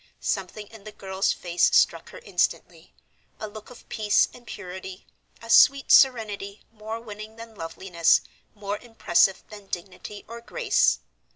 [0.19, 2.95] Something in the girl's face struck her instantly:
[3.39, 5.05] a look of peace and purity,
[5.43, 8.21] a sweet serenity more winning than loveliness,
[8.55, 11.01] more impressive than dignity or grace.